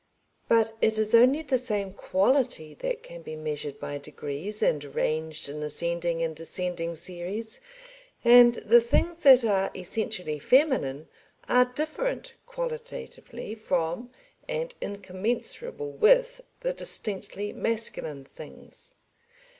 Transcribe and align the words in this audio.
But 0.47 0.75
it 0.81 0.97
is 0.97 1.13
only 1.13 1.43
the 1.43 1.59
same 1.59 1.93
quality 1.93 2.73
that 2.73 3.03
can 3.03 3.21
be 3.21 3.35
measured 3.35 3.79
by 3.79 3.99
degrees 3.99 4.63
and 4.63 4.83
ranged 4.83 5.47
in 5.47 5.61
ascending 5.61 6.23
and 6.23 6.35
descending 6.35 6.95
series, 6.95 7.61
and 8.25 8.55
the 8.55 8.81
things 8.81 9.21
that 9.21 9.45
are 9.45 9.69
essentially 9.75 10.39
feminine 10.39 11.07
are 11.47 11.65
different 11.65 12.33
qualitatively 12.47 13.53
from 13.53 14.09
and 14.49 14.73
incommensurable 14.81 15.91
with 15.91 16.41
the 16.61 16.73
distinctly 16.73 17.53
masculine 17.53 18.23
things. 18.25 18.95